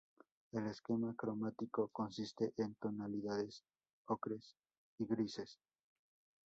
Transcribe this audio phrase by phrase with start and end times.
[0.51, 3.63] El esquema cromático consiste en tonalidades
[4.07, 4.55] ocres
[4.97, 5.59] y grises.